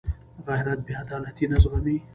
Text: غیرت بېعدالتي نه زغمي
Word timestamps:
غیرت 0.47 0.79
بېعدالتي 0.87 1.45
نه 1.51 1.57
زغمي 1.63 1.97